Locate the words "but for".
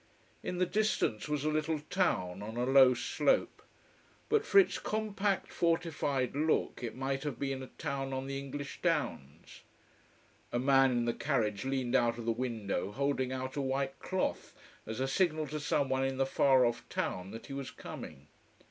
4.29-4.57